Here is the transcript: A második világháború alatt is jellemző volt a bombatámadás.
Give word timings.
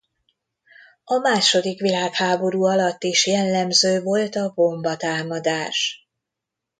A 1.03 1.17
második 1.17 1.79
világháború 1.79 2.63
alatt 2.63 3.03
is 3.03 3.27
jellemző 3.27 4.01
volt 4.01 4.35
a 4.35 4.51
bombatámadás. 4.55 6.09